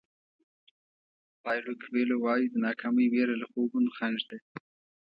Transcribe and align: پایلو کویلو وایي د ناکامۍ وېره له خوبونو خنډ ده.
پایلو 1.43 1.73
کویلو 1.83 2.15
وایي 2.23 2.45
د 2.49 2.55
ناکامۍ 2.65 3.05
وېره 3.09 3.35
له 3.41 3.45
خوبونو 3.51 3.89
خنډ 3.97 4.19
ده. 4.29 4.37